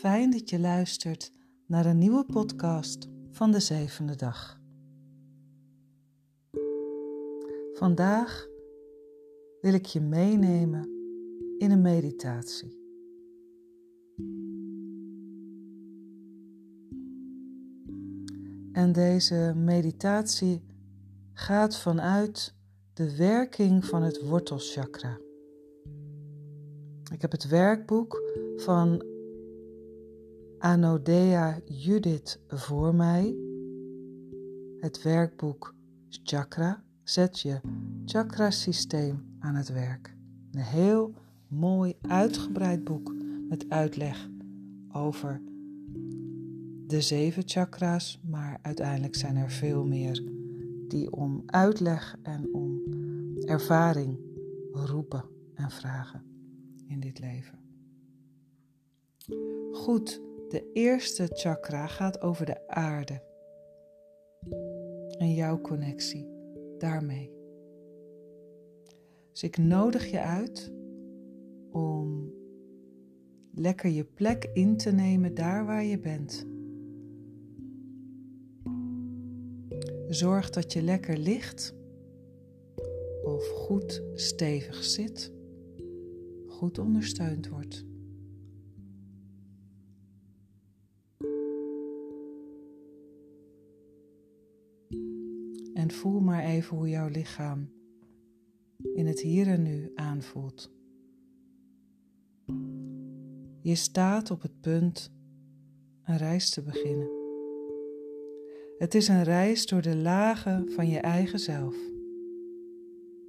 Fijn 0.00 0.30
dat 0.30 0.50
je 0.50 0.58
luistert 0.58 1.32
naar 1.66 1.86
een 1.86 1.98
nieuwe 1.98 2.24
podcast 2.24 3.08
van 3.30 3.50
de 3.50 3.60
zevende 3.60 4.16
dag. 4.16 4.60
Vandaag 7.72 8.46
wil 9.60 9.74
ik 9.74 9.86
je 9.86 10.00
meenemen 10.00 10.88
in 11.58 11.70
een 11.70 11.80
meditatie. 11.80 12.78
En 18.72 18.92
deze 18.92 19.52
meditatie 19.56 20.62
gaat 21.32 21.78
vanuit 21.78 22.54
de 22.92 23.16
werking 23.16 23.84
van 23.84 24.02
het 24.02 24.20
wortelchakra. 24.20 25.18
Ik 27.12 27.20
heb 27.20 27.30
het 27.30 27.48
werkboek 27.48 28.22
van 28.56 29.09
Anodea 30.60 31.60
Judith 31.64 32.40
voor 32.48 32.94
mij. 32.94 33.36
Het 34.80 35.02
werkboek 35.02 35.74
Chakra 36.08 36.82
zet 37.02 37.40
je 37.40 37.60
chakra-systeem 38.04 39.36
aan 39.38 39.54
het 39.54 39.68
werk. 39.68 40.16
Een 40.50 40.60
heel 40.60 41.14
mooi 41.48 41.94
uitgebreid 42.00 42.84
boek 42.84 43.14
met 43.48 43.64
uitleg 43.68 44.28
over 44.92 45.42
de 46.86 47.00
zeven 47.00 47.42
chakra's, 47.46 48.20
maar 48.22 48.58
uiteindelijk 48.62 49.14
zijn 49.14 49.36
er 49.36 49.50
veel 49.50 49.84
meer 49.84 50.24
die 50.88 51.12
om 51.12 51.42
uitleg 51.46 52.16
en 52.22 52.54
om 52.54 52.82
ervaring 53.44 54.18
roepen 54.72 55.24
en 55.54 55.70
vragen 55.70 56.22
in 56.86 57.00
dit 57.00 57.18
leven. 57.18 57.58
Goed, 59.72 60.20
de 60.50 60.70
eerste 60.72 61.26
chakra 61.32 61.86
gaat 61.86 62.20
over 62.20 62.46
de 62.46 62.68
aarde 62.68 63.22
en 65.18 65.34
jouw 65.34 65.60
connectie 65.60 66.28
daarmee. 66.78 67.32
Dus 69.30 69.42
ik 69.42 69.58
nodig 69.58 70.10
je 70.10 70.20
uit 70.20 70.72
om 71.70 72.32
lekker 73.54 73.90
je 73.90 74.04
plek 74.04 74.50
in 74.52 74.76
te 74.76 74.90
nemen 74.90 75.34
daar 75.34 75.66
waar 75.66 75.84
je 75.84 75.98
bent. 75.98 76.46
Zorg 80.08 80.50
dat 80.50 80.72
je 80.72 80.82
lekker 80.82 81.18
ligt 81.18 81.74
of 83.24 83.48
goed 83.48 84.02
stevig 84.14 84.84
zit, 84.84 85.32
goed 86.46 86.78
ondersteund 86.78 87.48
wordt. 87.48 87.88
En 95.90 95.96
voel 95.96 96.20
maar 96.20 96.44
even 96.44 96.76
hoe 96.76 96.88
jouw 96.88 97.08
lichaam 97.08 97.70
in 98.94 99.06
het 99.06 99.20
hier 99.20 99.46
en 99.46 99.62
nu 99.62 99.90
aanvoelt. 99.94 100.72
Je 103.62 103.74
staat 103.74 104.30
op 104.30 104.42
het 104.42 104.60
punt 104.60 105.12
een 106.04 106.16
reis 106.16 106.50
te 106.50 106.62
beginnen. 106.62 107.10
Het 108.78 108.94
is 108.94 109.08
een 109.08 109.22
reis 109.22 109.66
door 109.66 109.82
de 109.82 109.96
lagen 109.96 110.68
van 110.72 110.88
je 110.88 110.98
eigen 110.98 111.38
zelf. 111.38 111.76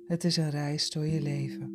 Het 0.08 0.23
is 0.23 0.38
een 0.38 0.50
reis 0.50 0.89
door 0.89 1.06
je 1.06 1.22
leven. 1.22 1.70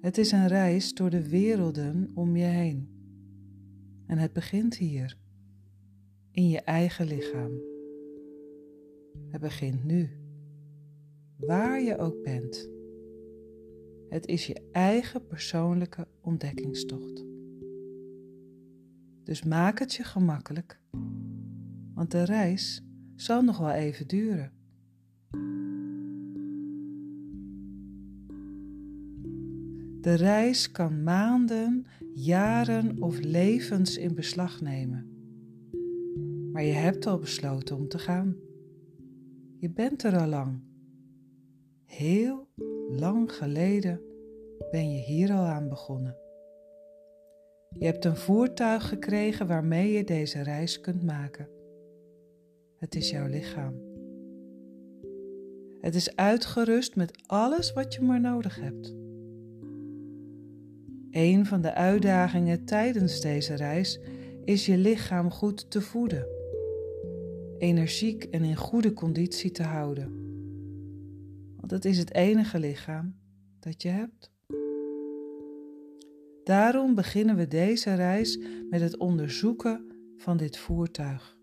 Het 0.00 0.18
is 0.18 0.32
een 0.32 0.48
reis 0.48 0.94
door 0.94 1.10
de 1.10 1.28
werelden 1.28 2.10
om 2.14 2.36
je 2.36 2.44
heen. 2.44 2.88
En 4.06 4.18
het 4.18 4.32
begint 4.32 4.76
hier, 4.76 5.18
in 6.30 6.48
je 6.48 6.60
eigen 6.60 7.06
lichaam. 7.06 7.69
Het 9.30 9.40
begint 9.40 9.84
nu, 9.84 10.10
waar 11.36 11.80
je 11.80 11.98
ook 11.98 12.22
bent. 12.22 12.68
Het 14.08 14.26
is 14.26 14.46
je 14.46 14.68
eigen 14.72 15.26
persoonlijke 15.26 16.06
ontdekkingstocht. 16.20 17.24
Dus 19.24 19.42
maak 19.44 19.78
het 19.78 19.94
je 19.94 20.04
gemakkelijk, 20.04 20.80
want 21.94 22.10
de 22.10 22.22
reis 22.22 22.82
zal 23.14 23.42
nog 23.42 23.58
wel 23.58 23.70
even 23.70 24.06
duren. 24.06 24.52
De 30.00 30.14
reis 30.14 30.70
kan 30.70 31.02
maanden, 31.02 31.86
jaren 32.14 33.02
of 33.02 33.20
levens 33.20 33.96
in 33.96 34.14
beslag 34.14 34.60
nemen. 34.60 35.06
Maar 36.52 36.64
je 36.64 36.72
hebt 36.72 37.06
al 37.06 37.18
besloten 37.18 37.76
om 37.76 37.88
te 37.88 37.98
gaan. 37.98 38.36
Je 39.60 39.70
bent 39.70 40.02
er 40.02 40.18
al 40.18 40.26
lang. 40.26 40.60
Heel 41.84 42.48
lang 42.88 43.32
geleden 43.32 44.00
ben 44.70 44.92
je 44.92 44.98
hier 44.98 45.32
al 45.32 45.44
aan 45.44 45.68
begonnen. 45.68 46.16
Je 47.78 47.84
hebt 47.84 48.04
een 48.04 48.16
voertuig 48.16 48.88
gekregen 48.88 49.46
waarmee 49.46 49.92
je 49.92 50.04
deze 50.04 50.42
reis 50.42 50.80
kunt 50.80 51.02
maken. 51.02 51.48
Het 52.76 52.94
is 52.94 53.10
jouw 53.10 53.26
lichaam. 53.26 53.74
Het 55.80 55.94
is 55.94 56.16
uitgerust 56.16 56.96
met 56.96 57.22
alles 57.26 57.72
wat 57.72 57.94
je 57.94 58.02
maar 58.02 58.20
nodig 58.20 58.60
hebt. 58.60 58.94
Een 61.10 61.46
van 61.46 61.60
de 61.60 61.74
uitdagingen 61.74 62.64
tijdens 62.64 63.20
deze 63.20 63.54
reis 63.54 64.00
is 64.44 64.66
je 64.66 64.76
lichaam 64.76 65.30
goed 65.30 65.70
te 65.70 65.80
voeden, 65.80 66.26
energiek 67.60 68.24
en 68.24 68.42
in 68.42 68.56
goede 68.56 68.92
conditie 68.92 69.50
te 69.50 69.62
houden. 69.62 70.28
Want 71.56 71.70
het 71.70 71.84
is 71.84 71.98
het 71.98 72.14
enige 72.14 72.58
lichaam 72.58 73.14
dat 73.58 73.82
je 73.82 73.88
hebt. 73.88 74.32
Daarom 76.44 76.94
beginnen 76.94 77.36
we 77.36 77.48
deze 77.48 77.94
reis 77.94 78.38
met 78.70 78.80
het 78.80 78.96
onderzoeken 78.96 79.84
van 80.16 80.36
dit 80.36 80.56
voertuig. 80.56 81.38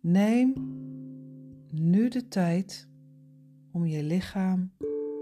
Neem 0.00 0.52
nu 1.70 2.08
de 2.08 2.28
tijd 2.28 2.88
om 3.72 3.86
je 3.86 4.02
lichaam 4.02 4.72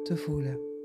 te 0.02 0.16
voelen. 0.16 0.75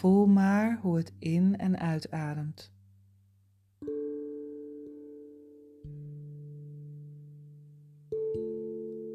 Voel 0.00 0.26
maar 0.26 0.78
hoe 0.82 0.96
het 0.96 1.12
in 1.18 1.56
en 1.56 1.78
uitademt. 1.78 2.72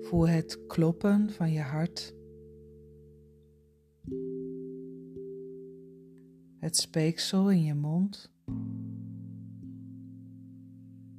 Voel 0.01 0.27
het 0.27 0.67
kloppen 0.67 1.29
van 1.29 1.51
je 1.51 1.61
hart. 1.61 2.15
Het 6.59 6.77
speeksel 6.77 7.51
in 7.51 7.63
je 7.63 7.73
mond. 7.73 8.31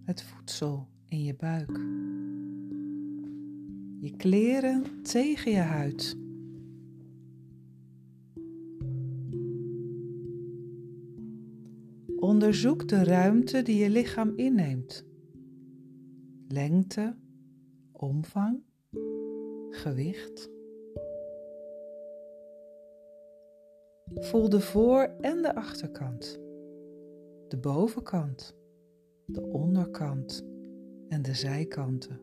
Het 0.04 0.22
voedsel 0.22 0.88
in 1.06 1.22
je 1.22 1.34
buik. 1.34 1.76
Je 4.00 4.16
kleren 4.16 5.02
tegen 5.02 5.50
je 5.50 5.58
huid. 5.58 6.25
Onderzoek 12.36 12.88
de 12.88 13.04
ruimte 13.04 13.62
die 13.62 13.76
je 13.76 13.90
lichaam 13.90 14.32
inneemt. 14.34 15.04
Lengte, 16.48 17.16
omvang, 17.92 18.62
gewicht. 19.70 20.50
Voel 24.14 24.48
de 24.48 24.60
voor- 24.60 25.14
en 25.20 25.42
de 25.42 25.54
achterkant, 25.54 26.40
de 27.48 27.58
bovenkant, 27.60 28.56
de 29.26 29.42
onderkant 29.42 30.46
en 31.08 31.22
de 31.22 31.34
zijkanten. 31.34 32.20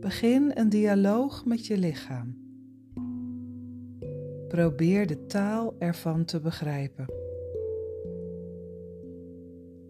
Begin 0.00 0.50
een 0.54 0.68
dialoog 0.68 1.44
met 1.44 1.66
je 1.66 1.78
lichaam. 1.78 2.41
Probeer 4.52 5.06
de 5.06 5.26
taal 5.26 5.76
ervan 5.78 6.24
te 6.24 6.40
begrijpen. 6.40 7.06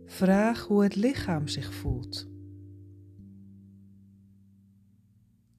Vraag 0.05 0.67
hoe 0.67 0.82
het 0.82 0.97
lichaam 0.97 1.49
zich 1.49 1.75
voelt. 1.75 2.29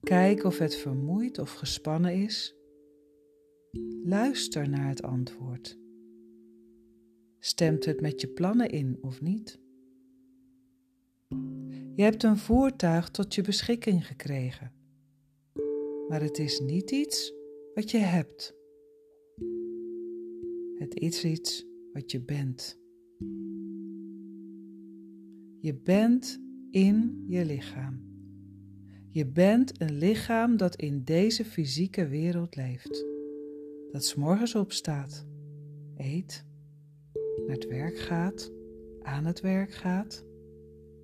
Kijk 0.00 0.44
of 0.44 0.58
het 0.58 0.76
vermoeid 0.76 1.38
of 1.38 1.52
gespannen 1.52 2.14
is. 2.14 2.56
Luister 4.04 4.68
naar 4.68 4.88
het 4.88 5.02
antwoord. 5.02 5.78
Stemt 7.38 7.84
het 7.84 8.00
met 8.00 8.20
je 8.20 8.28
plannen 8.28 8.68
in 8.68 8.98
of 9.00 9.20
niet? 9.20 9.58
Je 11.94 12.02
hebt 12.02 12.22
een 12.22 12.38
voertuig 12.38 13.08
tot 13.10 13.34
je 13.34 13.42
beschikking 13.42 14.06
gekregen, 14.06 14.72
maar 16.08 16.22
het 16.22 16.38
is 16.38 16.60
niet 16.60 16.90
iets 16.90 17.32
wat 17.74 17.90
je 17.90 17.98
hebt. 17.98 18.62
Het 20.74 20.94
is 20.94 21.24
iets 21.24 21.66
wat 21.92 22.10
je 22.10 22.20
bent. 22.20 22.78
Je 25.60 25.74
bent 25.84 26.40
in 26.70 27.24
je 27.26 27.44
lichaam. 27.44 28.02
Je 29.08 29.26
bent 29.26 29.80
een 29.80 29.98
lichaam 29.98 30.56
dat 30.56 30.76
in 30.76 31.04
deze 31.04 31.44
fysieke 31.44 32.08
wereld 32.08 32.56
leeft. 32.56 33.06
Dat 33.90 34.04
s 34.04 34.14
morgens 34.14 34.54
opstaat, 34.54 35.26
eet, 35.96 36.44
naar 37.46 37.56
het 37.56 37.66
werk 37.66 37.98
gaat, 37.98 38.52
aan 39.02 39.24
het 39.24 39.40
werk 39.40 39.72
gaat, 39.72 40.24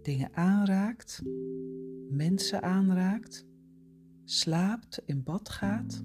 dingen 0.03 0.35
aanraakt, 0.35 1.23
mensen 2.09 2.63
aanraakt, 2.63 3.47
slaapt, 4.25 5.03
in 5.07 5.23
bad 5.23 5.49
gaat, 5.49 6.05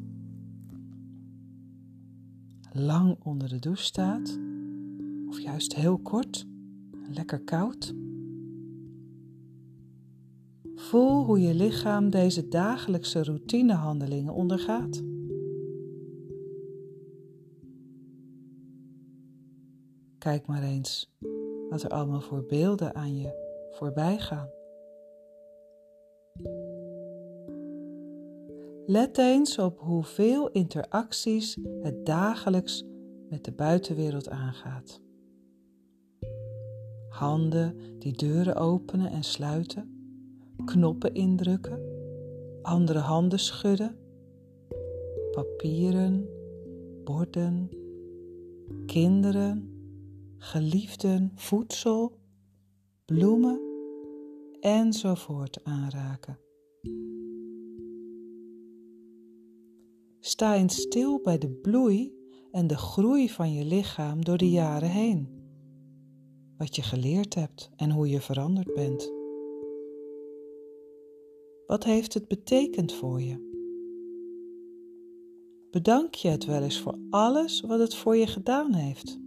lang 2.75 3.17
onder 3.23 3.49
de 3.49 3.59
douche 3.59 3.83
staat, 3.83 4.39
of 5.27 5.39
juist 5.39 5.75
heel 5.75 5.97
kort, 5.97 6.47
lekker 7.13 7.43
koud. 7.43 7.93
Voel 10.75 11.25
hoe 11.25 11.39
je 11.39 11.53
lichaam 11.53 12.09
deze 12.09 12.47
dagelijkse 12.47 13.23
routinehandelingen 13.23 14.33
ondergaat. 14.33 15.03
Kijk 20.17 20.47
maar 20.47 20.63
eens 20.63 21.13
wat 21.69 21.83
er 21.83 21.89
allemaal 21.89 22.21
voor 22.21 22.45
beelden 22.45 22.95
aan 22.95 23.17
je 23.17 23.43
voorbij 23.71 24.19
gaan. 24.19 24.49
Let 28.87 29.17
eens 29.17 29.57
op 29.59 29.79
hoeveel 29.79 30.49
interacties 30.49 31.57
het 31.81 32.05
dagelijks 32.05 32.83
met 33.29 33.43
de 33.43 33.51
buitenwereld 33.51 34.29
aangaat. 34.29 35.01
Handen 37.09 37.99
die 37.99 38.13
deuren 38.13 38.55
openen 38.55 39.11
en 39.11 39.23
sluiten, 39.23 39.89
knoppen 40.65 41.13
indrukken, 41.13 41.79
andere 42.61 42.99
handen 42.99 43.39
schudden, 43.39 43.97
papieren, 45.31 46.29
borden, 47.03 47.69
kinderen, 48.85 49.69
geliefden, 50.37 51.31
voedsel, 51.35 52.19
bloemen 53.05 53.59
enzovoort 54.59 55.63
aanraken. 55.63 56.44
Sta 60.25 60.55
eens 60.55 60.81
stil 60.81 61.19
bij 61.23 61.37
de 61.37 61.49
bloei 61.49 62.13
en 62.51 62.67
de 62.67 62.77
groei 62.77 63.29
van 63.29 63.53
je 63.53 63.65
lichaam 63.65 64.23
door 64.23 64.37
de 64.37 64.49
jaren 64.49 64.89
heen. 64.89 65.29
Wat 66.57 66.75
je 66.75 66.81
geleerd 66.81 67.35
hebt 67.35 67.69
en 67.75 67.91
hoe 67.91 68.09
je 68.09 68.21
veranderd 68.21 68.73
bent. 68.73 69.11
Wat 71.67 71.83
heeft 71.83 72.13
het 72.13 72.27
betekend 72.27 72.93
voor 72.93 73.21
je? 73.21 73.53
Bedank 75.71 76.13
je 76.15 76.27
het 76.27 76.45
wel 76.45 76.61
eens 76.61 76.79
voor 76.79 76.97
alles 77.09 77.61
wat 77.61 77.79
het 77.79 77.95
voor 77.95 78.15
je 78.15 78.27
gedaan 78.27 78.73
heeft? 78.73 79.19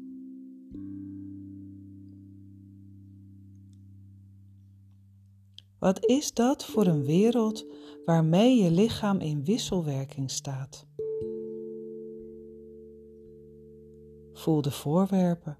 Wat 5.78 6.06
is 6.06 6.32
dat 6.32 6.64
voor 6.64 6.86
een 6.86 7.04
wereld 7.04 7.66
waarmee 8.04 8.62
je 8.62 8.70
lichaam 8.70 9.18
in 9.18 9.44
wisselwerking 9.44 10.30
staat? 10.30 10.86
Voel 14.32 14.62
de 14.62 14.70
voorwerpen, 14.70 15.58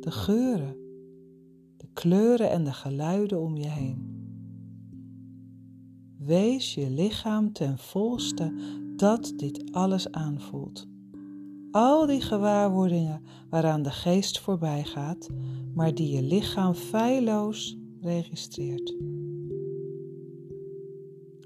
de 0.00 0.10
geuren, 0.10 0.76
de 1.76 1.86
kleuren 1.92 2.50
en 2.50 2.64
de 2.64 2.72
geluiden 2.72 3.40
om 3.40 3.56
je 3.56 3.68
heen. 3.68 4.14
Wees 6.18 6.74
je 6.74 6.90
lichaam 6.90 7.52
ten 7.52 7.78
volste 7.78 8.54
dat 8.96 9.32
dit 9.36 9.72
alles 9.72 10.10
aanvoelt. 10.12 10.86
Al 11.70 12.06
die 12.06 12.20
gewaarwordingen 12.20 13.22
waaraan 13.50 13.82
de 13.82 13.90
geest 13.90 14.40
voorbij 14.40 14.84
gaat, 14.84 15.28
maar 15.74 15.94
die 15.94 16.14
je 16.16 16.22
lichaam 16.22 16.74
feilloos 16.74 17.78
registreert. 18.06 18.96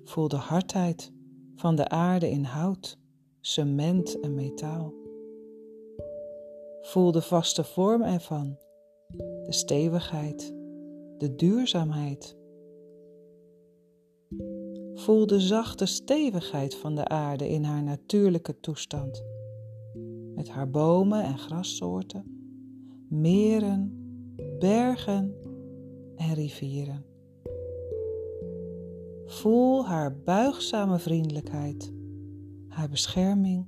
Voel 0.05 0.29
de 0.29 0.37
hardheid 0.37 1.13
van 1.55 1.77
de 1.77 1.89
aarde 1.89 2.31
in 2.31 2.45
hout, 2.45 2.99
cement 3.41 4.21
en 4.21 4.35
metaal. 4.35 4.95
Voel 6.81 7.13
de 7.13 7.23
vaste 7.23 7.65
vorm 7.65 8.03
ervan, 8.03 8.59
de 9.45 9.53
stevigheid, 9.53 10.55
de 11.19 11.35
duurzaamheid. 11.37 12.37
Voel 14.95 15.27
de 15.27 15.41
zachte 15.41 15.87
stevigheid 15.87 16.75
van 16.75 16.95
de 16.95 17.09
aarde 17.09 17.49
in 17.49 17.65
haar 17.65 17.83
natuurlijke 17.83 18.61
toestand, 18.61 19.25
met 20.35 20.49
haar 20.49 20.71
bomen 20.71 21.23
en 21.23 21.39
grassoorten, 21.39 22.25
meren, 23.09 23.95
bergen 24.59 25.35
en 26.21 26.35
rivieren. 26.35 27.05
Voel 29.25 29.87
haar 29.87 30.19
buigzame 30.19 30.99
vriendelijkheid, 30.99 31.93
haar 32.69 32.89
bescherming 32.89 33.67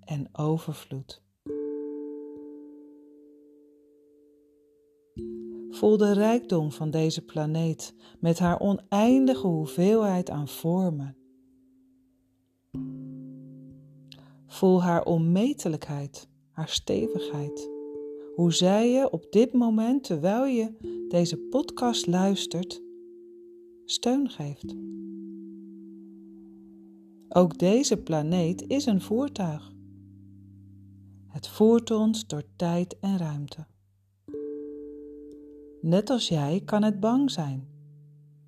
en 0.00 0.28
overvloed. 0.32 1.22
Voel 5.70 5.96
de 5.96 6.12
rijkdom 6.12 6.72
van 6.72 6.90
deze 6.90 7.24
planeet 7.24 7.94
met 8.20 8.38
haar 8.38 8.60
oneindige 8.60 9.46
hoeveelheid 9.46 10.30
aan 10.30 10.48
vormen. 10.48 11.16
Voel 14.46 14.82
haar 14.82 15.04
onmetelijkheid, 15.04 16.28
haar 16.50 16.68
stevigheid. 16.68 17.77
Hoe 18.38 18.52
zij 18.52 18.90
je 18.90 19.10
op 19.10 19.26
dit 19.30 19.52
moment, 19.52 20.04
terwijl 20.04 20.46
je 20.46 20.76
deze 21.08 21.36
podcast 21.38 22.06
luistert, 22.06 22.82
steun 23.84 24.30
geeft. 24.30 24.74
Ook 27.28 27.58
deze 27.58 27.96
planeet 27.96 28.64
is 28.66 28.86
een 28.86 29.00
voertuig. 29.00 29.72
Het 31.26 31.48
voert 31.48 31.90
ons 31.90 32.26
door 32.26 32.42
tijd 32.56 32.98
en 33.00 33.18
ruimte. 33.18 33.66
Net 35.80 36.10
als 36.10 36.28
jij 36.28 36.62
kan 36.64 36.82
het 36.82 37.00
bang 37.00 37.30
zijn, 37.30 37.68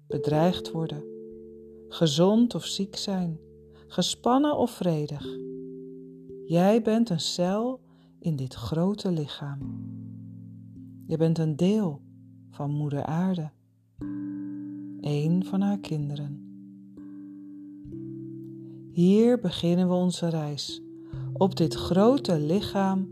bedreigd 0.06 0.70
worden, 0.70 1.04
gezond 1.88 2.54
of 2.54 2.64
ziek 2.64 2.96
zijn, 2.96 3.40
gespannen 3.86 4.56
of 4.56 4.70
vredig. 4.70 5.38
Jij 6.44 6.82
bent 6.82 7.10
een 7.10 7.20
cel 7.20 7.80
in 8.20 8.36
dit 8.36 8.54
grote 8.54 9.10
lichaam. 9.10 9.58
Je 11.06 11.16
bent 11.16 11.38
een 11.38 11.56
deel 11.56 12.00
van 12.50 12.70
Moeder 12.70 13.04
Aarde, 13.04 13.50
een 15.00 15.44
van 15.44 15.60
haar 15.60 15.78
kinderen. 15.78 16.44
Hier 18.92 19.40
beginnen 19.40 19.88
we 19.88 19.94
onze 19.94 20.28
reis 20.28 20.82
op 21.32 21.56
dit 21.56 21.74
grote 21.74 22.38
lichaam 22.38 23.08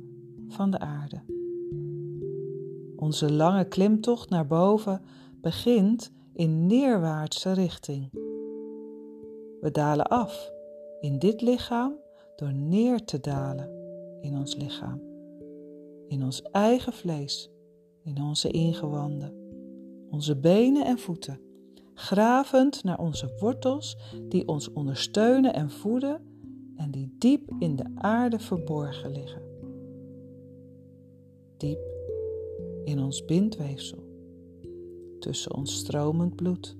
van 0.49 0.71
de 0.71 0.79
aarde. 0.79 1.21
Onze 2.97 3.33
lange 3.33 3.65
klimtocht 3.65 4.31
naar 4.31 4.47
boven 4.47 5.03
begint 5.41 6.13
in 6.33 6.67
neerwaartse 6.67 7.53
richting. 7.53 8.09
We 9.61 9.69
dalen 9.73 10.07
af 10.07 10.53
in 11.01 11.19
dit 11.19 11.41
lichaam 11.41 11.93
door 12.37 12.53
neer 12.53 13.05
te 13.05 13.21
dalen 13.21 13.78
in 14.21 14.37
ons 14.37 14.57
lichaam, 14.57 15.01
in 16.09 16.25
ons 16.25 16.43
eigen 16.43 16.93
vlees, 16.93 17.51
in 18.05 18.23
onze 18.23 18.51
ingewanden, 18.51 19.33
onze 20.11 20.37
benen 20.37 20.85
en 20.85 20.99
voeten, 20.99 21.41
gravend 21.95 22.85
naar 22.85 22.99
onze 22.99 23.37
wortels 23.39 23.97
die 24.29 24.49
ons 24.49 24.73
ondersteunen 24.73 25.55
en 25.55 25.71
voeden 25.71 26.21
en 26.77 26.91
die 26.91 27.15
diep 27.19 27.51
in 27.59 27.77
de 27.77 27.85
aarde 27.95 28.39
verborgen 28.39 29.11
liggen. 29.11 29.43
Diep 31.57 31.79
in 32.85 33.01
ons 33.01 33.25
bindweefsel, 33.25 33.99
tussen 35.19 35.55
ons 35.55 35.77
stromend 35.77 36.37
bloed. 36.37 36.77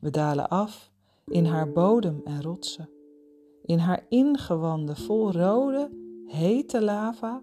We 0.00 0.10
dalen 0.10 0.48
af 0.48 0.92
in 1.26 1.44
haar 1.44 1.72
bodem 1.72 2.20
en 2.24 2.42
rotsen, 2.42 2.88
in 3.62 3.78
haar 3.78 4.06
ingewanden 4.08 4.96
vol 4.96 5.32
rode, 5.32 5.90
hete 6.26 6.82
lava 6.82 7.42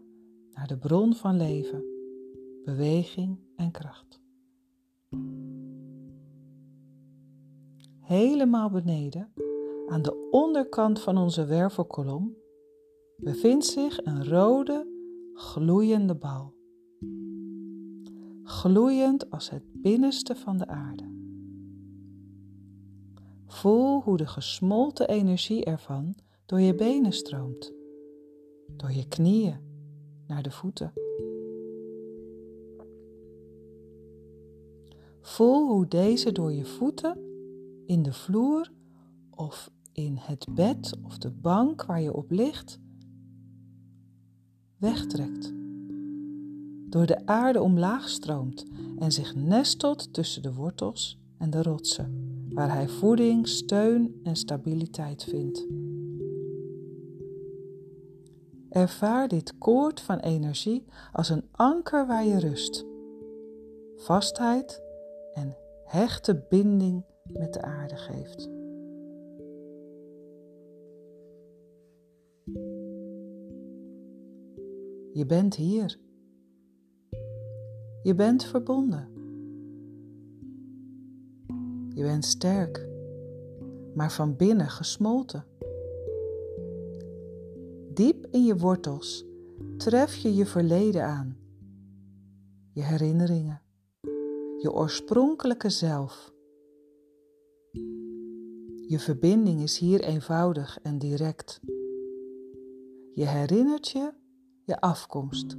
naar 0.52 0.68
de 0.68 0.78
bron 0.78 1.14
van 1.14 1.38
leven, 1.38 1.84
beweging 2.66 3.40
en 3.56 3.72
kracht. 3.72 4.22
Helemaal 8.00 8.70
beneden, 8.70 9.32
aan 9.88 10.02
de 10.02 10.28
onderkant 10.32 11.02
van 11.02 11.18
onze 11.18 11.46
wervelkolom, 11.46 12.36
bevindt 13.18 13.66
zich 13.66 14.06
een 14.06 14.28
rode, 14.28 14.88
gloeiende 15.34 16.16
bal. 16.16 16.54
Gloeiend 18.44 19.32
als 19.32 19.50
het 19.50 19.64
binnenste 19.74 20.36
van 20.36 20.58
de 20.58 20.68
aarde. 20.68 21.27
Voel 23.48 24.01
hoe 24.01 24.18
de 24.18 24.27
gesmolten 24.27 25.08
energie 25.08 25.66
ervan 25.66 26.16
door 26.46 26.62
je 26.62 26.75
benen 26.75 27.12
stroomt, 27.12 27.74
door 28.68 28.92
je 28.92 29.08
knieën 29.08 29.60
naar 30.27 30.44
de 30.44 30.51
voeten. 30.51 30.94
Voel 35.22 35.68
hoe 35.68 35.88
deze 35.88 36.32
door 36.32 36.54
je 36.54 36.66
voeten 36.66 37.18
in 37.86 38.04
de 38.04 38.13
vloer 38.13 38.72
of 39.30 39.72
in 39.94 40.16
het 40.20 40.48
bed 40.51 40.98
of 41.04 41.18
de 41.18 41.32
bank 41.32 41.86
waar 41.86 42.01
je 42.01 42.13
op 42.13 42.32
ligt 42.32 42.80
wegtrekt. 44.77 45.54
Door 46.89 47.06
de 47.06 47.25
aarde 47.25 47.62
omlaag 47.62 48.10
stroomt 48.10 48.66
en 49.00 49.12
zich 49.12 49.36
nestelt 49.36 50.13
tussen 50.13 50.42
de 50.42 50.54
wortels 50.54 51.20
en 51.38 51.50
de 51.50 51.63
rotsen, 51.63 52.37
waar 52.58 52.74
hij 52.74 52.88
voeding, 52.88 53.48
steun 53.48 54.20
en 54.24 54.36
stabiliteit 54.36 55.24
vindt. 55.24 55.68
Ervaar 58.70 59.28
dit 59.28 59.58
koord 59.58 60.02
van 60.02 60.20
energie 60.20 60.86
als 61.12 61.30
een 61.30 61.44
anker 61.52 62.08
waar 62.08 62.26
je 62.26 62.40
rust, 62.40 62.86
vastheid 63.96 64.82
en 65.34 65.58
hechte 65.84 66.46
binding 66.50 67.06
met 67.24 67.54
de 67.54 67.62
aarde 67.62 67.96
geeft. 67.96 68.50
Je 75.14 75.26
bent 75.28 75.56
hier. 75.56 76.00
Je 78.04 78.16
bent 78.16 78.46
verbonden. 78.46 79.17
Je 81.98 82.04
bent 82.04 82.25
sterk, 82.25 82.88
maar 83.94 84.12
van 84.12 84.36
binnen 84.36 84.70
gesmolten. 84.70 85.46
Diep 87.94 88.27
in 88.32 88.46
je 88.46 88.58
wortels 88.58 89.25
tref 89.77 90.16
je 90.16 90.36
je 90.36 90.46
verleden 90.46 91.04
aan, 91.04 91.38
je 92.74 92.84
herinneringen, 92.84 93.62
je 94.58 94.72
oorspronkelijke 94.72 95.70
zelf. 95.70 96.34
Je 98.88 99.00
verbinding 99.00 99.62
is 99.62 99.77
hier 99.77 100.04
eenvoudig 100.04 100.80
en 100.82 100.98
direct. 100.98 101.60
Je 103.13 103.25
herinnert 103.25 103.88
je 103.88 104.13
je 104.63 104.82
afkomst, 104.82 105.56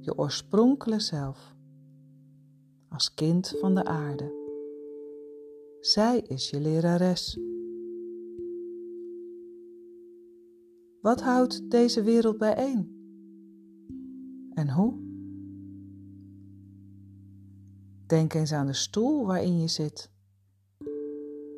je 0.00 0.18
oorspronkelijke 0.18 1.04
zelf, 1.04 1.54
als 2.88 3.14
kind 3.14 3.54
van 3.60 3.74
de 3.74 3.84
aarde. 3.84 4.41
Zij 5.82 6.20
is 6.20 6.50
je 6.50 6.60
lerares. 6.60 7.38
Wat 11.00 11.20
houdt 11.20 11.70
deze 11.70 12.02
wereld 12.02 12.38
bijeen? 12.38 12.90
En 14.54 14.70
hoe? 14.70 14.94
Denk 18.06 18.34
eens 18.34 18.52
aan 18.52 18.66
de 18.66 18.72
stoel 18.72 19.26
waarin 19.26 19.60
je 19.60 19.68
zit, 19.68 20.10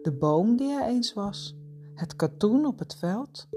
de 0.02 0.16
boom 0.18 0.56
die 0.56 0.72
er 0.72 0.88
eens 0.88 1.12
was, 1.12 1.56
het 1.94 2.16
katoen 2.16 2.66
op 2.66 2.78
het 2.78 2.94
veld, 2.94 3.48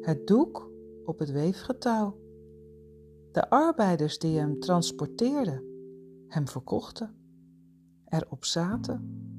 het 0.00 0.26
doek 0.26 0.70
op 1.04 1.18
het 1.18 1.30
weefgetouw, 1.30 2.18
de 3.32 3.50
arbeiders 3.50 4.18
die 4.18 4.38
hem 4.38 4.60
transporteerden, 4.60 5.62
hem 6.28 6.48
verkochten, 6.48 7.14
erop 8.04 8.44
zaten. 8.44 9.30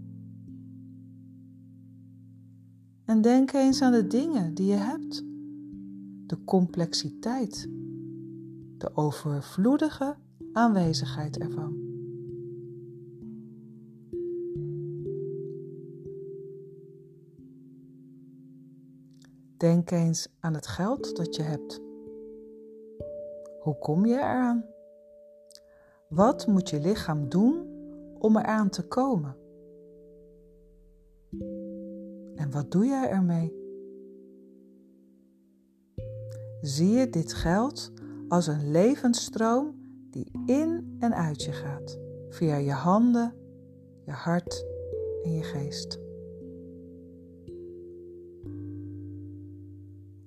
En 3.06 3.22
denk 3.22 3.54
eens 3.54 3.82
aan 3.82 3.92
de 3.92 4.08
dingen 4.08 4.54
die 4.54 4.66
je 4.66 4.76
hebt 4.76 5.24
de 6.28 6.44
complexiteit, 6.46 7.68
de 8.78 8.96
overvloedige 8.96 10.16
aanwezigheid 10.54 11.38
ervan. 11.38 11.92
Denk 19.58 19.92
eens 19.92 20.28
aan 20.40 20.54
het 20.54 20.68
geld 20.68 21.16
dat 21.16 21.36
je 21.36 21.42
hebt. 21.42 21.82
Hoe 23.60 23.78
kom 23.80 24.06
je 24.06 24.16
eraan? 24.16 24.66
Wat 26.10 26.48
moet 26.48 26.70
je 26.70 26.80
lichaam 26.80 27.30
doen 27.30 27.68
om 28.20 28.38
eraan 28.38 28.70
te 28.70 28.88
komen? 28.88 29.43
En 32.36 32.52
wat 32.52 32.72
doe 32.72 32.86
jij 32.86 33.10
ermee? 33.10 33.62
zie 36.64 36.90
je 36.90 37.10
dit 37.10 37.34
geld 37.34 37.92
als 38.28 38.48
een 38.48 38.72
levensstroom 38.72 39.76
die 40.10 40.32
in 40.46 40.96
en 41.00 41.14
uit 41.14 41.44
je 41.44 41.52
gaat, 41.52 42.00
via 42.30 42.56
je 42.56 42.72
handen, 42.72 43.36
je 44.06 44.12
hart 44.12 44.66
en 45.24 45.32
je 45.32 45.44
geest. 45.44 46.00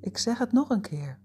Ik 0.01 0.19
zeg 0.19 0.39
het 0.39 0.53
nog 0.53 0.71
een 0.71 0.81
keer. 0.81 1.21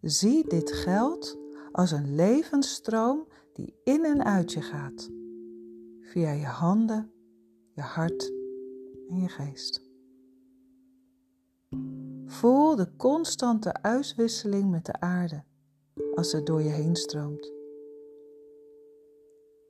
Zie 0.00 0.48
dit 0.48 0.72
geld 0.72 1.38
als 1.72 1.90
een 1.90 2.14
levensstroom 2.14 3.26
die 3.52 3.80
in 3.84 4.04
en 4.04 4.24
uit 4.24 4.52
je 4.52 4.60
gaat, 4.60 5.10
via 6.00 6.30
je 6.30 6.46
handen, 6.46 7.12
je 7.74 7.82
hart 7.82 8.32
en 9.08 9.20
je 9.20 9.28
geest. 9.28 9.86
Voel 12.26 12.76
de 12.76 12.96
constante 12.96 13.82
uitwisseling 13.82 14.70
met 14.70 14.86
de 14.86 15.00
aarde 15.00 15.44
als 16.14 16.32
het 16.32 16.46
door 16.46 16.62
je 16.62 16.68
heen 16.68 16.96
stroomt. 16.96 17.52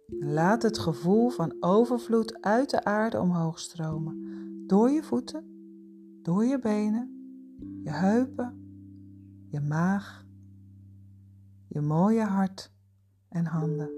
Laat 0.07 0.62
het 0.62 0.78
gevoel 0.78 1.28
van 1.28 1.57
overvloed 1.61 2.42
uit 2.42 2.71
de 2.71 2.85
aarde 2.85 3.21
omhoog 3.21 3.59
stromen, 3.59 4.25
door 4.66 4.90
je 4.90 5.02
voeten, 5.02 5.45
door 6.23 6.45
je 6.45 6.59
benen, 6.59 7.12
je 7.83 7.90
heupen, 7.90 8.59
je 9.49 9.61
maag, 9.61 10.26
je 11.68 11.80
mooie 11.80 12.25
hart 12.25 12.73
en 13.28 13.45
handen. 13.45 13.90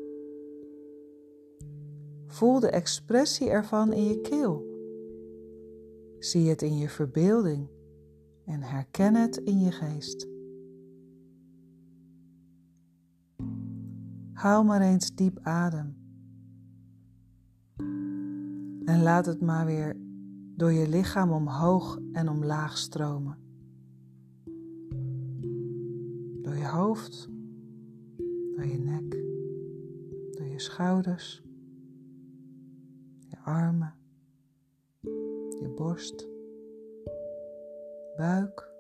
Voel 2.26 2.60
de 2.60 2.70
expressie 2.70 3.50
ervan 3.50 3.92
in 3.92 4.04
je 4.04 4.20
keel. 4.20 4.69
Zie 6.20 6.48
het 6.48 6.62
in 6.62 6.78
je 6.78 6.88
verbeelding 6.88 7.68
en 8.44 8.62
herken 8.62 9.14
het 9.14 9.36
in 9.36 9.60
je 9.60 9.72
geest. 9.72 10.28
Haal 14.32 14.64
maar 14.64 14.80
eens 14.80 15.14
diep 15.14 15.38
adem. 15.42 15.96
En 18.84 19.02
laat 19.02 19.26
het 19.26 19.40
maar 19.40 19.66
weer 19.66 19.96
door 20.56 20.72
je 20.72 20.88
lichaam 20.88 21.30
omhoog 21.30 21.98
en 22.12 22.28
omlaag 22.28 22.78
stromen. 22.78 23.38
Door 26.42 26.56
je 26.56 26.66
hoofd, 26.66 27.28
door 28.56 28.66
je 28.66 28.78
nek, 28.78 29.10
door 30.36 30.46
je 30.46 30.58
schouders, 30.58 31.42
je 33.28 33.38
armen, 33.38 33.94
je 35.60 35.68
borst 35.68 36.28
buik, 38.16 38.72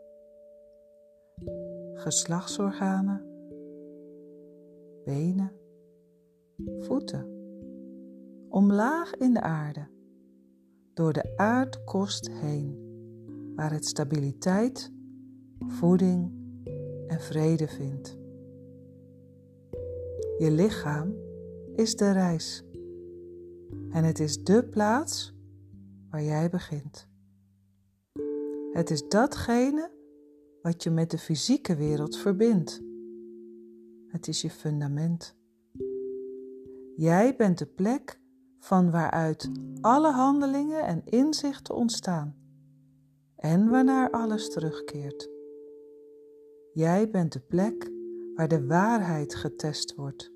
geslachtsorganen, 1.94 3.24
benen, 5.04 5.52
voeten, 6.80 7.26
omlaag 8.48 9.14
in 9.14 9.32
de 9.32 9.40
aarde, 9.40 9.88
door 10.94 11.12
de 11.12 11.36
aardkost 11.36 12.30
heen, 12.30 12.88
waar 13.56 13.72
het 13.72 13.86
stabiliteit, 13.86 14.92
voeding 15.66 16.32
en 17.06 17.20
vrede 17.20 17.68
vindt. 17.68 18.18
Je 20.38 20.50
lichaam 20.50 21.14
is 21.74 21.96
de 21.96 22.12
reis 22.12 22.64
en 23.90 24.04
het 24.04 24.18
is 24.18 24.44
de 24.44 24.64
plaats 24.64 25.38
waar 26.10 26.22
jij 26.22 26.50
begint. 26.50 27.08
Het 28.72 28.90
is 28.90 29.08
datgene 29.08 29.90
wat 30.62 30.82
je 30.82 30.90
met 30.90 31.10
de 31.10 31.18
fysieke 31.18 31.76
wereld 31.76 32.16
verbindt. 32.16 32.82
Het 34.06 34.28
is 34.28 34.42
je 34.42 34.50
fundament. 34.50 35.36
Jij 36.96 37.36
bent 37.36 37.58
de 37.58 37.66
plek 37.66 38.20
van 38.58 38.90
waaruit 38.90 39.50
alle 39.80 40.10
handelingen 40.10 40.84
en 40.84 41.02
inzichten 41.04 41.74
ontstaan 41.74 42.36
en 43.36 43.68
waarnaar 43.68 44.10
alles 44.10 44.50
terugkeert. 44.50 45.30
Jij 46.72 47.10
bent 47.10 47.32
de 47.32 47.40
plek 47.40 47.90
waar 48.34 48.48
de 48.48 48.66
waarheid 48.66 49.34
getest 49.34 49.94
wordt. 49.94 50.32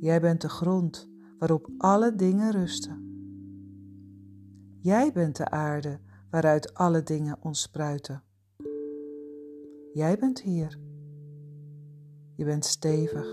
Jij 0.00 0.20
bent 0.20 0.40
de 0.40 0.48
grond 0.48 1.10
waarop 1.38 1.68
alle 1.78 2.14
dingen 2.14 2.50
rusten. 2.50 3.11
Jij 4.82 5.12
bent 5.12 5.36
de 5.36 5.50
aarde 5.50 5.98
waaruit 6.30 6.74
alle 6.74 7.02
dingen 7.02 7.36
ontspruiten. 7.40 8.22
Jij 9.92 10.18
bent 10.18 10.40
hier. 10.40 10.78
Je 12.34 12.44
bent 12.44 12.64
stevig. 12.64 13.26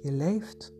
Je 0.00 0.12
leeft. 0.12 0.72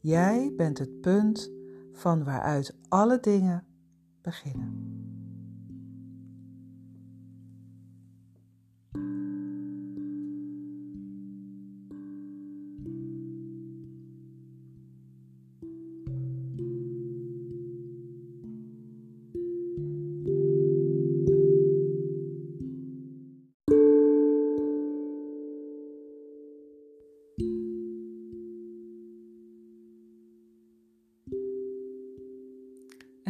Jij 0.00 0.52
bent 0.56 0.78
het 0.78 1.00
punt 1.00 1.52
van 1.92 2.24
waaruit 2.24 2.76
alle 2.88 3.20
dingen 3.20 3.66
beginnen. 4.22 4.96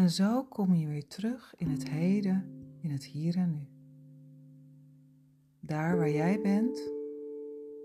En 0.07 0.13
zo 0.13 0.45
kom 0.45 0.75
je 0.75 0.87
weer 0.87 1.07
terug 1.07 1.55
in 1.57 1.69
het 1.69 1.89
heden, 1.89 2.45
in 2.81 2.91
het 2.91 3.05
hier 3.05 3.37
en 3.37 3.53
nu. 3.53 3.69
Daar 5.61 5.97
waar 5.97 6.11
jij 6.11 6.41
bent, 6.41 6.93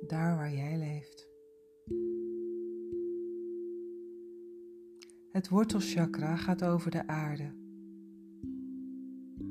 daar 0.08 0.36
waar 0.36 0.54
jij 0.54 0.78
leeft. 0.78 1.30
Het 5.32 5.50
wortelchakra 5.50 6.36
gaat 6.36 6.64
over 6.64 6.92
de 6.92 7.08
aarde, 7.08 7.56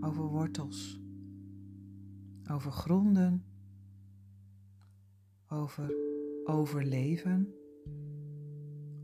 over 0.00 0.24
wortels, 0.24 1.00
over 2.50 2.70
gronden, 2.70 3.44
over 5.48 5.94
overleven, 6.44 7.54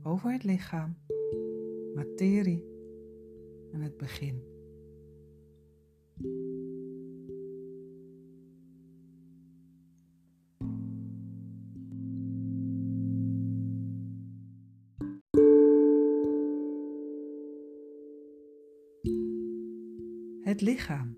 over 0.03 0.33
het 0.33 0.45
lichaam, 0.45 0.97
materie 1.95 2.76
het 3.81 3.97
begin. 3.97 4.55
Het 20.41 20.61
lichaam. 20.61 21.17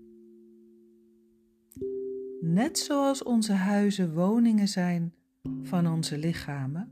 Net 2.41 2.77
zoals 2.77 3.23
onze 3.23 3.53
huizen 3.53 4.13
woningen 4.13 4.67
zijn 4.67 5.13
van 5.61 5.87
onze 5.87 6.17
lichamen, 6.17 6.91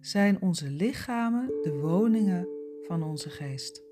zijn 0.00 0.40
onze 0.40 0.70
lichamen 0.70 1.46
de 1.46 1.78
woningen 1.82 2.48
van 2.82 3.02
onze 3.02 3.30
geest. 3.30 3.85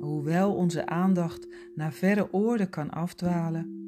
Hoewel 0.00 0.54
onze 0.54 0.86
aandacht 0.86 1.46
naar 1.74 1.92
verre 1.92 2.32
oorden 2.32 2.70
kan 2.70 2.90
afdwalen, 2.90 3.78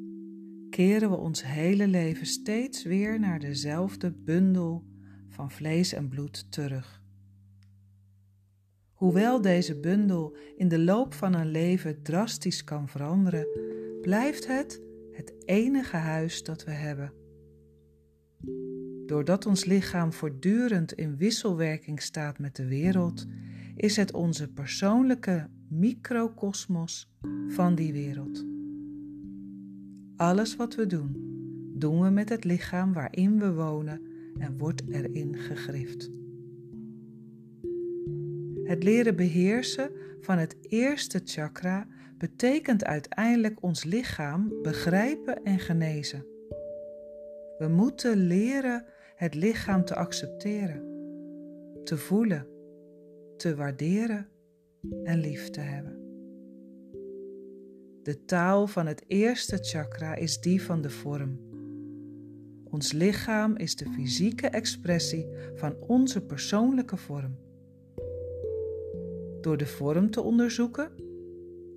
keren 0.69 1.09
we 1.09 1.15
ons 1.15 1.43
hele 1.43 1.87
leven 1.87 2.25
steeds 2.25 2.83
weer 2.83 3.19
naar 3.19 3.39
dezelfde 3.39 4.11
bundel 4.11 4.83
van 5.29 5.51
vlees 5.51 5.93
en 5.93 6.09
bloed 6.09 6.51
terug. 6.51 7.01
Hoewel 8.93 9.41
deze 9.41 9.79
bundel 9.79 10.35
in 10.57 10.67
de 10.67 10.79
loop 10.79 11.13
van 11.13 11.33
een 11.33 11.51
leven 11.51 12.03
drastisch 12.03 12.63
kan 12.63 12.87
veranderen, 12.87 13.47
blijft 14.01 14.47
het 14.47 14.81
het 15.11 15.33
enige 15.45 15.97
huis 15.97 16.43
dat 16.43 16.63
we 16.63 16.71
hebben. 16.71 17.13
Doordat 19.05 19.45
ons 19.45 19.65
lichaam 19.65 20.13
voortdurend 20.13 20.93
in 20.93 21.17
wisselwerking 21.17 22.01
staat 22.01 22.39
met 22.39 22.55
de 22.55 22.67
wereld, 22.67 23.25
is 23.75 23.95
het 23.95 24.13
onze 24.13 24.53
persoonlijke 24.53 25.49
microcosmos 25.67 27.11
van 27.47 27.75
die 27.75 27.93
wereld. 27.93 28.45
Alles 30.15 30.55
wat 30.55 30.75
we 30.75 30.85
doen, 30.85 31.15
doen 31.75 32.01
we 32.01 32.09
met 32.09 32.29
het 32.29 32.43
lichaam 32.43 32.93
waarin 32.93 33.39
we 33.39 33.53
wonen 33.53 34.01
en 34.37 34.57
wordt 34.57 34.83
erin 34.87 35.35
gegrift. 35.35 36.11
Het 38.63 38.83
leren 38.83 39.15
beheersen 39.15 39.91
van 40.21 40.37
het 40.37 40.57
eerste 40.61 41.21
chakra 41.23 41.87
betekent 42.17 42.85
uiteindelijk 42.85 43.63
ons 43.63 43.83
lichaam 43.83 44.53
begrijpen 44.61 45.43
en 45.43 45.59
genezen. 45.59 46.25
We 47.57 47.67
moeten 47.67 48.17
leren 48.17 48.85
het 49.15 49.35
lichaam 49.35 49.85
te 49.85 49.95
accepteren, 49.95 50.83
te 51.83 51.97
voelen, 51.97 52.47
te 53.43 53.55
waarderen 53.55 54.27
en 55.03 55.19
lief 55.19 55.49
te 55.49 55.59
hebben. 55.59 55.97
De 58.03 58.25
taal 58.25 58.67
van 58.67 58.85
het 58.85 59.03
eerste 59.07 59.57
chakra 59.57 60.15
is 60.15 60.39
die 60.39 60.61
van 60.61 60.81
de 60.81 60.89
vorm. 60.89 61.39
Ons 62.63 62.91
lichaam 62.91 63.55
is 63.55 63.75
de 63.75 63.89
fysieke 63.89 64.47
expressie 64.47 65.27
van 65.55 65.75
onze 65.87 66.25
persoonlijke 66.25 66.97
vorm. 66.97 67.37
Door 69.41 69.57
de 69.57 69.67
vorm 69.67 70.09
te 70.09 70.21
onderzoeken, 70.21 70.91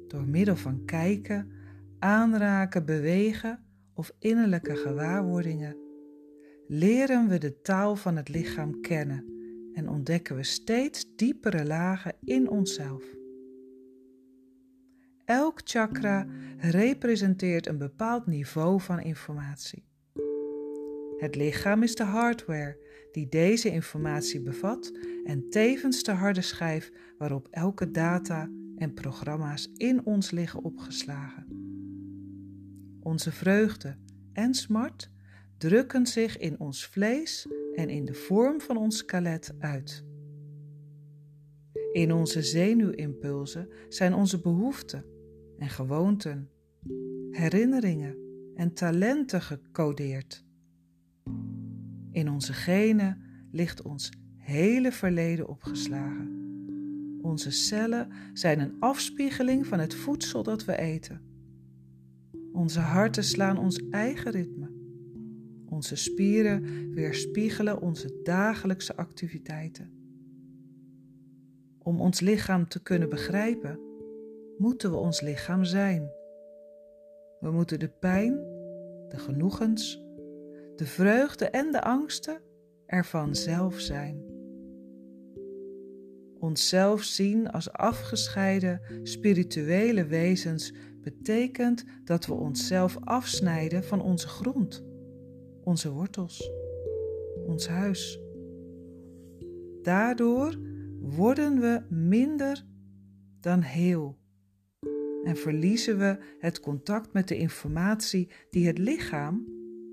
door 0.09 0.25
middel 0.27 0.57
van 0.57 0.85
kijken, 0.85 1.51
aanraken, 1.99 2.85
bewegen 2.85 3.65
of 3.95 4.13
innerlijke 4.19 4.77
gewaarwordingen, 4.77 5.77
leren 6.67 7.29
we 7.29 7.39
de 7.39 7.61
taal 7.61 7.97
van 7.97 8.17
het 8.17 8.29
lichaam 8.29 8.81
kennen 8.81 9.36
en 9.77 9.89
ontdekken 9.89 10.37
we 10.37 10.43
steeds 10.43 11.17
diepere 11.17 11.65
lagen 11.65 12.15
in 12.21 12.51
onszelf. 12.51 13.05
Elk 15.25 15.61
chakra 15.65 16.27
representeert 16.59 17.67
een 17.67 17.79
bepaald 17.79 18.27
niveau 18.27 18.81
van 18.81 19.01
informatie. 19.01 19.85
Het 21.17 21.35
lichaam 21.35 21.83
is 21.83 21.95
de 21.95 22.05
hardware 22.05 22.79
die 23.13 23.29
deze 23.29 23.71
informatie 23.71 24.41
bevat 24.41 24.93
en 25.25 25.51
tevens 25.51 26.03
de 26.03 26.13
harde 26.13 26.43
schijf 26.43 26.93
waarop 27.19 27.49
elke 27.51 27.91
data 27.91 28.51
en 28.77 28.95
programma's 28.95 29.71
in 29.75 30.05
ons 30.05 30.31
liggen 30.31 30.63
opgeslagen. 30.63 31.47
Onze 33.01 33.33
vreugde 33.33 33.97
en 34.33 34.55
smart 34.55 35.11
drukken 35.59 36.07
zich 36.07 36.39
in 36.39 36.61
ons 36.61 36.87
vlees 36.87 37.47
en 37.77 37.89
in 37.89 38.05
de 38.05 38.15
vorm 38.15 38.61
van 38.61 38.77
ons 38.77 38.97
skelet 38.97 39.55
uit. 39.59 40.05
In 41.93 42.13
onze 42.13 42.43
zenuwimpulsen 42.43 43.69
zijn 43.89 44.15
onze 44.15 44.41
behoeften 44.41 45.05
en 45.59 45.69
gewoonten, 45.69 46.51
herinneringen 47.31 48.17
en 48.55 48.73
talenten 48.73 49.43
gecodeerd. 49.43 50.45
In 52.11 52.31
onze 52.31 52.53
genen 52.53 53.23
ligt 53.51 53.83
ons 53.83 54.11
hele 54.37 54.93
verleden 54.93 55.49
opgeslagen. 55.49 56.45
Onze 57.23 57.51
cellen 57.51 58.13
zijn 58.33 58.61
een 58.61 58.77
afspiegeling 58.79 59.67
van 59.67 59.79
het 59.79 59.95
voedsel 59.95 60.43
dat 60.43 60.65
we 60.65 60.79
eten. 60.79 61.21
Onze 62.53 62.81
harten 62.81 63.25
slaan 63.25 63.59
ons 63.59 63.89
eigen 63.91 64.31
ritme. 64.31 64.76
Onze 65.69 65.97
spieren 65.97 66.91
weerspiegelen 66.95 67.81
onze 67.81 68.21
dagelijkse 68.23 68.97
activiteiten. 68.97 69.91
Om 71.79 72.01
ons 72.01 72.21
lichaam 72.21 72.69
te 72.69 72.83
kunnen 72.83 73.09
begrijpen, 73.09 73.81
moeten 74.59 74.91
we 74.91 74.97
ons 74.97 75.21
lichaam 75.21 75.65
zijn. 75.65 76.11
We 77.41 77.51
moeten 77.51 77.79
de 77.79 77.89
pijn, 77.89 78.35
de 79.09 79.19
genoegens, 79.19 80.05
de 80.77 80.87
vreugde 80.87 81.45
en 81.45 81.73
de 81.73 81.83
angsten 81.83 82.41
ervan 82.87 83.35
zelf 83.35 83.81
zijn. 83.81 84.35
Onszelf 86.39 87.03
zien 87.03 87.51
als 87.51 87.73
afgescheiden 87.73 88.81
spirituele 89.03 90.07
wezens 90.07 90.73
betekent 91.03 91.85
dat 92.05 92.27
we 92.27 92.33
onszelf 92.33 92.97
afsnijden 93.01 93.85
van 93.85 94.03
onze 94.03 94.29
grond, 94.29 94.85
onze 95.67 95.91
wortels, 95.91 96.51
ons 97.47 97.69
huis. 97.69 98.21
Daardoor 99.83 100.59
worden 101.01 101.61
we 101.61 101.83
minder 101.89 102.67
dan 103.41 103.61
heel 103.61 104.19
en 105.25 105.37
verliezen 105.37 105.99
we 105.99 106.19
het 106.39 106.61
contact 106.61 107.13
met 107.13 107.29
de 107.29 107.37
informatie 107.37 108.31
die 108.51 108.67
het 108.67 108.79
lichaam 108.79 109.47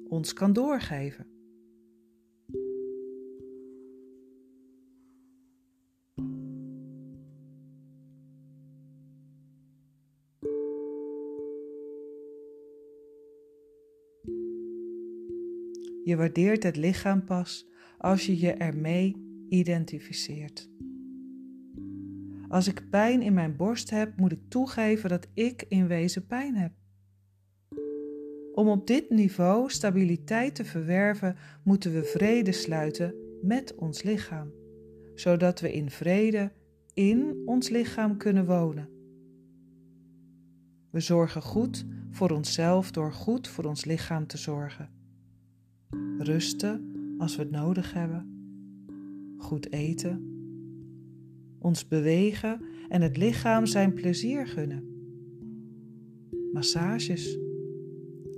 ons 0.08 0.34
kan 0.34 0.54
doorgeven. 0.54 1.33
Je 16.13 16.19
waardeert 16.19 16.63
het 16.63 16.76
lichaam 16.76 17.26
pas 17.26 17.67
als 17.97 18.26
je 18.26 18.39
je 18.39 18.52
ermee 18.52 19.15
identificeert. 19.49 20.69
Als 22.47 22.67
ik 22.67 22.89
pijn 22.89 23.21
in 23.21 23.34
mijn 23.34 23.56
borst 23.56 23.89
heb, 23.89 24.17
moet 24.17 24.32
ik 24.32 24.39
toegeven 24.47 25.10
dat 25.10 25.28
ik 25.34 25.65
in 25.67 25.88
wezen 25.88 26.26
pijn 26.26 26.56
heb. 26.56 26.71
Om 28.54 28.67
op 28.67 28.88
dit 28.88 29.10
niveau 29.10 29.69
stabiliteit 29.69 30.56
te 30.56 30.65
verwerven, 30.65 31.36
moeten 31.63 31.93
we 31.93 32.04
vrede 32.04 32.52
sluiten 32.52 33.15
met 33.41 33.76
ons 33.76 34.04
lichaam, 34.04 34.52
zodat 35.15 35.60
we 35.60 35.73
in 35.73 35.89
vrede 35.89 36.52
in 36.93 37.41
ons 37.45 37.69
lichaam 37.69 38.17
kunnen 38.17 38.45
wonen. 38.45 38.89
We 40.89 40.99
zorgen 40.99 41.41
goed 41.41 41.86
voor 42.12 42.30
onszelf 42.32 42.91
door 42.91 43.13
goed 43.13 43.47
voor 43.47 43.63
ons 43.63 43.86
lichaam 43.86 44.28
te 44.28 44.38
zorgen. 44.38 45.02
Rusten 46.18 46.92
als 47.18 47.36
we 47.36 47.42
het 47.42 47.52
nodig 47.52 47.94
hebben. 47.94 48.28
Goed 49.38 49.72
eten 49.72 50.34
ons 51.64 51.88
bewegen 51.88 52.62
en 52.90 53.02
het 53.02 53.18
lichaam 53.18 53.66
zijn 53.66 53.94
plezier 53.94 54.48
gunnen. 54.48 54.92
Massages, 56.52 57.38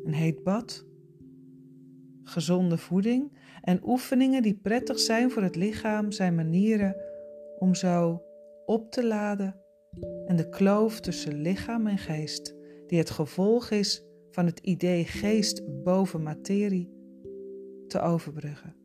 een 0.04 0.14
heet 0.14 0.44
bad, 0.44 0.86
gezonde 2.24 2.78
voeding 2.78 3.38
en 3.62 3.80
oefeningen 3.84 4.42
die 4.42 4.60
prettig 4.62 5.00
zijn 5.00 5.32
voor 5.32 5.44
het 5.44 5.56
lichaam 5.56 6.12
zijn 6.12 6.36
manieren 6.36 6.96
om 7.60 7.76
zo 7.76 8.22
op 8.66 8.92
te 8.92 9.06
laden 9.06 9.56
en 10.26 10.36
de 10.36 10.50
kloof 10.50 11.00
tussen 11.00 11.42
lichaam 11.42 11.88
en 11.88 11.98
geest, 11.98 12.56
die 12.88 13.00
het 13.00 13.10
gevolg 13.10 13.70
is 13.72 14.04
van 14.32 14.46
het 14.46 14.60
idee 14.60 15.06
geest 15.06 15.84
boven 15.84 16.24
materie, 16.24 16.95
te 17.88 18.00
overbruggen. 18.00 18.76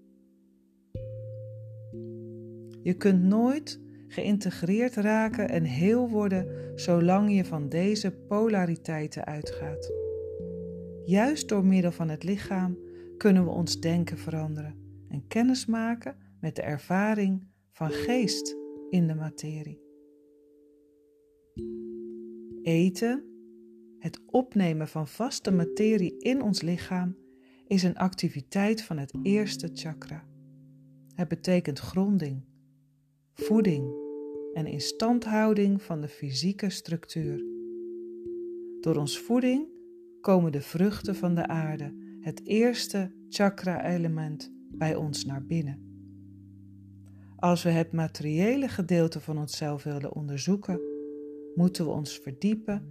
Je 2.83 2.95
kunt 2.95 3.23
nooit 3.23 3.81
geïntegreerd 4.07 4.95
raken 4.95 5.49
en 5.49 5.65
heel 5.65 6.09
worden 6.09 6.73
zolang 6.75 7.35
je 7.35 7.45
van 7.45 7.69
deze 7.69 8.11
polariteiten 8.11 9.25
uitgaat. 9.25 9.93
Juist 11.05 11.49
door 11.49 11.65
middel 11.65 11.93
van 11.93 12.09
het 12.09 12.23
lichaam 12.23 12.79
kunnen 13.17 13.45
we 13.45 13.51
ons 13.51 13.81
denken 13.81 14.19
veranderen 14.19 15.05
en 15.09 15.27
kennis 15.27 15.67
maken 15.67 16.17
met 16.41 16.57
de 16.57 16.63
ervaring 16.63 17.49
van 17.73 17.91
geest 17.91 18.57
in 18.91 19.07
de 19.07 19.15
materie. 19.15 19.81
Eten, 22.63 23.25
het 23.99 24.21
opnemen 24.27 24.89
van 24.89 25.09
vaste 25.09 25.51
materie 25.51 26.19
in 26.19 26.43
ons 26.43 26.63
lichaam, 26.63 27.17
is 27.71 27.83
een 27.83 27.97
activiteit 27.97 28.83
van 28.83 28.99
het 28.99 29.15
eerste 29.23 29.71
chakra. 29.73 30.25
Het 31.15 31.29
betekent 31.29 31.79
gronding, 31.79 32.45
voeding 33.35 33.95
en 34.55 34.67
instandhouding 34.67 35.83
van 35.83 36.01
de 36.01 36.09
fysieke 36.09 36.71
structuur. 36.71 37.45
Door 38.81 38.97
ons 38.97 39.19
voeding 39.19 39.69
komen 40.21 40.53
de 40.53 40.61
vruchten 40.61 41.17
van 41.17 41.35
de 41.35 41.47
aarde, 41.47 41.95
het 42.21 42.47
eerste 42.47 43.13
chakra-element, 43.29 44.53
bij 44.71 44.95
ons 44.95 45.25
naar 45.25 45.47
binnen. 45.47 45.79
Als 47.37 47.63
we 47.63 47.71
het 47.71 47.93
materiële 47.93 48.69
gedeelte 48.69 49.21
van 49.21 49.39
onszelf 49.39 49.83
willen 49.83 50.15
onderzoeken, 50.15 50.81
moeten 51.55 51.85
we 51.85 51.91
ons 51.91 52.19
verdiepen 52.19 52.87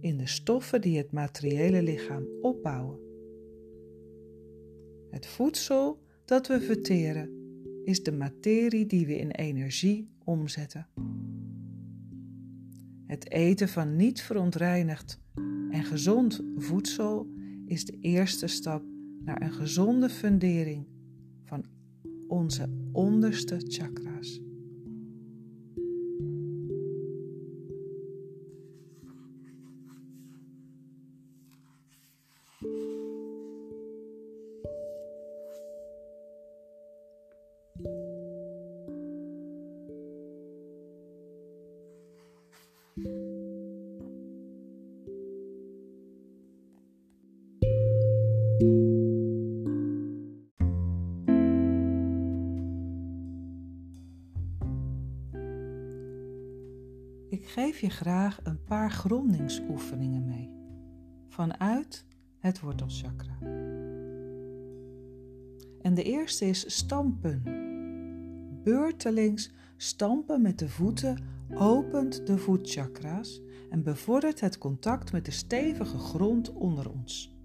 in 0.00 0.16
de 0.16 0.26
stoffen 0.26 0.80
die 0.80 0.96
het 0.96 1.12
materiële 1.12 1.82
lichaam 1.82 2.26
opbouwen. 2.40 3.07
Het 5.10 5.26
voedsel 5.26 6.02
dat 6.24 6.46
we 6.46 6.60
verteren 6.60 7.30
is 7.84 8.02
de 8.02 8.12
materie 8.12 8.86
die 8.86 9.06
we 9.06 9.18
in 9.18 9.30
energie 9.30 10.10
omzetten. 10.24 10.86
Het 13.06 13.30
eten 13.30 13.68
van 13.68 13.96
niet 13.96 14.22
verontreinigd 14.22 15.20
en 15.70 15.84
gezond 15.84 16.42
voedsel 16.56 17.26
is 17.66 17.84
de 17.84 17.98
eerste 18.00 18.46
stap 18.46 18.82
naar 19.24 19.42
een 19.42 19.52
gezonde 19.52 20.08
fundering 20.08 20.86
van 21.44 21.64
onze 22.26 22.68
onderste 22.92 23.56
chakra's. 23.66 24.07
Geef 57.58 57.80
je 57.80 57.90
graag 57.90 58.40
een 58.42 58.64
paar 58.64 58.90
grondingsoefeningen 58.90 60.24
mee 60.26 60.50
vanuit 61.28 62.04
het 62.38 62.60
wortelchakra. 62.60 63.38
En 65.82 65.94
de 65.94 66.02
eerste 66.02 66.44
is 66.44 66.74
stampen. 66.74 67.42
Beurtelings 68.62 69.52
stampen 69.76 70.42
met 70.42 70.58
de 70.58 70.68
voeten 70.68 71.18
opent 71.54 72.26
de 72.26 72.38
voetchakra's 72.38 73.40
en 73.70 73.82
bevordert 73.82 74.40
het 74.40 74.58
contact 74.58 75.12
met 75.12 75.24
de 75.24 75.30
stevige 75.30 75.98
grond 75.98 76.52
onder 76.52 76.90
ons. 76.90 77.36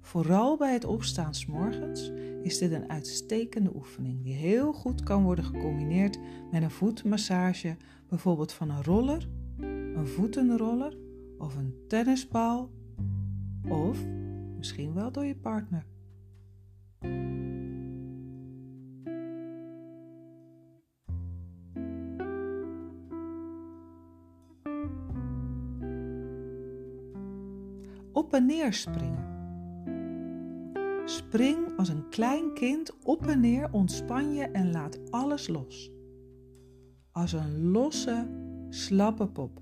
Vooral 0.00 0.56
bij 0.56 0.72
het 0.72 0.84
opstaan 0.84 1.34
s 1.34 1.46
morgens 1.46 2.10
is 2.42 2.58
dit 2.58 2.72
een 2.72 2.90
uitstekende 2.90 3.74
oefening 3.74 4.22
die 4.22 4.34
heel 4.34 4.72
goed 4.72 5.02
kan 5.02 5.22
worden 5.22 5.44
gecombineerd 5.44 6.18
met 6.50 6.62
een 6.62 6.70
voetmassage, 6.70 7.76
bijvoorbeeld 8.08 8.52
van 8.52 8.70
een 8.70 8.82
roller, 8.82 9.28
een 9.94 10.06
voetenroller 10.06 10.96
of 11.38 11.56
een 11.56 11.74
tennisbal 11.88 12.70
of 13.68 14.06
misschien 14.56 14.94
wel 14.94 15.12
door 15.12 15.24
je 15.24 15.36
partner. 15.36 15.86
Op 28.12 28.32
en 28.32 28.46
neer 28.46 28.72
springen. 28.72 29.30
Spring 31.04 31.78
als 31.78 31.88
een 31.88 32.08
klein 32.08 32.54
kind 32.54 32.96
op 33.02 33.26
en 33.26 33.40
neer, 33.40 33.68
ontspan 33.72 34.34
je 34.34 34.44
en 34.44 34.70
laat 34.70 35.10
alles 35.10 35.48
los. 35.48 35.92
Als 37.10 37.32
een 37.32 37.70
losse, 37.70 38.28
slappe 38.68 39.28
pop. 39.28 39.60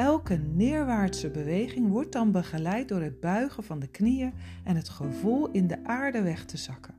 Elke 0.00 0.34
neerwaartse 0.36 1.30
beweging 1.30 1.88
wordt 1.88 2.12
dan 2.12 2.32
begeleid 2.32 2.88
door 2.88 3.00
het 3.00 3.20
buigen 3.20 3.64
van 3.64 3.78
de 3.78 3.86
knieën 3.86 4.32
en 4.64 4.76
het 4.76 4.88
gevoel 4.88 5.50
in 5.50 5.66
de 5.66 5.84
aarde 5.84 6.22
weg 6.22 6.44
te 6.44 6.56
zakken, 6.56 6.94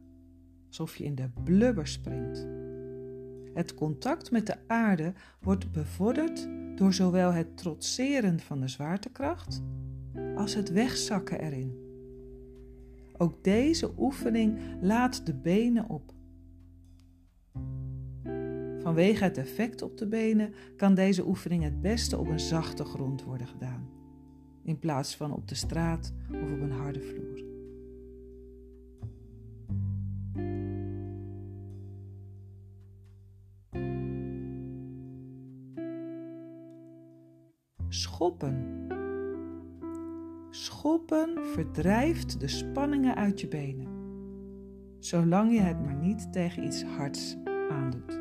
alsof 0.68 0.96
je 0.96 1.04
in 1.04 1.16
de 1.16 1.30
blubber 1.44 1.88
springt. 1.88 2.48
Het 3.54 3.74
contact 3.74 4.32
met 4.32 4.46
de 4.46 4.56
aarde 4.68 5.14
wordt 5.40 5.72
bevorderd 5.72 6.50
door 6.76 6.94
zowel 6.94 7.32
het 7.32 7.58
trotseren 7.58 8.40
van 8.40 8.60
de 8.60 8.68
zwaartekracht 8.68 9.62
als 10.36 10.54
het 10.54 10.72
wegzakken 10.72 11.40
erin. 11.40 11.78
Ook 13.18 13.44
deze 13.44 13.92
oefening 13.98 14.60
laat 14.82 15.26
de 15.26 15.34
benen 15.34 15.90
op. 15.90 16.14
Vanwege 18.82 19.24
het 19.24 19.38
effect 19.38 19.82
op 19.82 19.98
de 19.98 20.08
benen 20.08 20.54
kan 20.76 20.94
deze 20.94 21.28
oefening 21.28 21.64
het 21.64 21.82
beste 21.82 22.18
op 22.18 22.28
een 22.28 22.40
zachte 22.40 22.84
grond 22.84 23.24
worden 23.24 23.48
gedaan. 23.48 23.90
in 24.64 24.80
plaats 24.80 25.16
van 25.16 25.34
op 25.34 25.48
de 25.48 25.56
straat 25.56 26.14
of 26.32 26.52
op 26.52 26.62
een 26.62 26.72
harde 26.72 27.02
vloer. 27.02 27.50
Schoppen. 37.88 38.88
Schoppen 40.50 41.46
verdrijft 41.54 42.40
de 42.40 42.48
spanningen 42.48 43.16
uit 43.16 43.42
je 43.42 43.48
benen, 43.48 43.88
zolang 45.00 45.54
je 45.54 45.60
het 45.60 45.84
maar 45.84 45.96
niet 45.96 46.34
tegen 46.34 46.64
iets 46.64 46.84
hards 46.84 47.38
aandoet. 47.70 48.21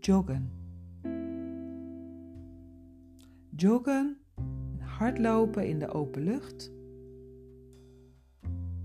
Joggen. 0.00 0.50
Joggen 3.56 4.18
hardlopen 4.78 5.68
in 5.68 5.78
de 5.78 5.88
open 5.88 6.22
lucht. 6.22 6.72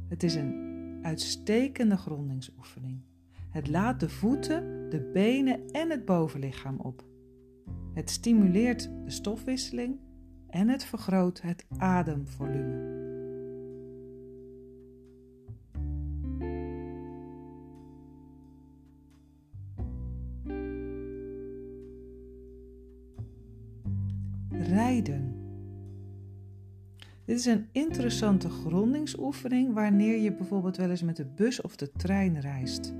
Het 0.08 0.23
is 0.23 0.36
een 0.36 0.99
uitstekende 1.01 1.97
grondingsoefening. 1.97 3.01
Het 3.49 3.67
laat 3.67 3.99
de 3.99 4.10
voeten, 4.10 4.89
de 4.89 5.10
benen 5.13 5.69
en 5.71 5.89
het 5.89 6.06
bovenlichaam 6.06 6.80
op. 6.80 7.06
Het 7.93 8.10
stimuleert 8.10 8.89
de 9.04 9.12
stofwisseling 9.12 9.99
en 10.47 10.67
het 10.67 10.84
vergroot 10.84 11.41
het 11.41 11.65
ademvolume. 11.78 13.05
Dit 27.36 27.45
is 27.45 27.54
een 27.54 27.67
interessante 27.71 28.50
grondingsoefening 28.50 29.74
wanneer 29.74 30.17
je 30.17 30.34
bijvoorbeeld 30.34 30.78
wel 30.78 30.89
eens 30.89 31.02
met 31.02 31.15
de 31.15 31.26
bus 31.26 31.62
of 31.62 31.76
de 31.76 31.91
trein 31.91 32.39
reist. 32.39 32.93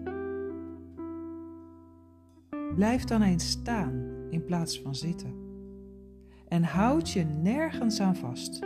Blijf 2.76 3.04
dan 3.04 3.22
eens 3.22 3.50
staan 3.50 4.04
in 4.30 4.46
plaats 4.46 4.82
van 4.82 4.96
zitten. 4.96 5.34
En 6.48 6.64
houd 6.64 7.10
je 7.10 7.24
nergens 7.24 8.00
aan 8.00 8.16
vast. 8.16 8.60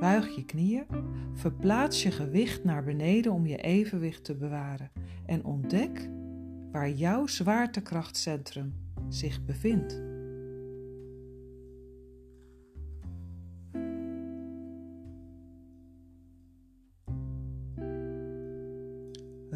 Buig 0.00 0.36
je 0.36 0.44
knieën, 0.44 0.86
verplaats 1.34 2.02
je 2.02 2.10
gewicht 2.10 2.64
naar 2.64 2.84
beneden 2.84 3.32
om 3.32 3.46
je 3.46 3.56
evenwicht 3.56 4.24
te 4.24 4.34
bewaren 4.34 4.90
en 5.26 5.44
ontdek 5.44 6.10
waar 6.72 6.90
jouw 6.90 7.26
zwaartekrachtcentrum 7.26 8.74
zich 9.08 9.44
bevindt. 9.44 10.07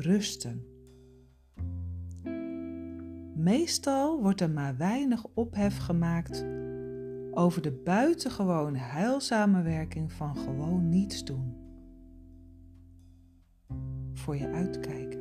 Rusten. 0.03 0.67
Meestal 3.35 4.23
wordt 4.23 4.41
er 4.41 4.51
maar 4.51 4.77
weinig 4.77 5.27
ophef 5.35 5.79
gemaakt 5.79 6.47
over 7.31 7.63
de 7.63 7.73
buitengewone 7.73 8.79
heilzame 8.79 9.63
werking 9.63 10.13
van 10.13 10.37
gewoon 10.37 10.89
niets 10.89 11.25
doen. 11.25 11.57
Voor 14.13 14.37
je 14.37 14.49
uitkijken. 14.49 15.21